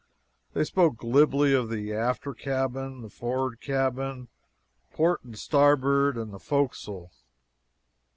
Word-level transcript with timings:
They 0.53 0.63
spoke 0.63 0.97
glibly 0.97 1.53
of 1.53 1.69
the 1.69 1.93
"after 1.93 2.33
cabin," 2.33 3.03
the 3.03 3.07
"for'rard 3.09 3.61
cabin," 3.61 4.29
"port 4.93 5.23
and 5.23 5.37
starboard" 5.37 6.17
and 6.17 6.33
the 6.33 6.39
"fo'castle." 6.39 7.11